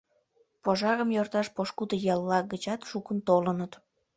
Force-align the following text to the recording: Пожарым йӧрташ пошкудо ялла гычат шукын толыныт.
Пожарым 0.63 1.09
йӧрташ 1.15 1.47
пошкудо 1.55 1.95
ялла 2.13 2.39
гычат 2.51 2.81
шукын 2.89 3.17
толыныт. 3.27 3.71